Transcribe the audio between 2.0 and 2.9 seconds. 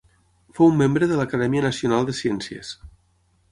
de Ciències.